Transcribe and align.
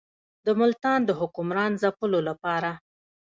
د 0.45 0.47
ملتان 0.59 0.99
د 1.05 1.11
حکمران 1.19 1.71
ځپلو 1.81 2.19
لپاره. 2.29 2.71